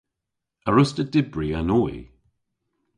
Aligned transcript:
A 0.67 0.69
wruss'ta 0.71 1.03
dybri 1.13 1.49
an 1.59 1.69
oy? 1.81 1.95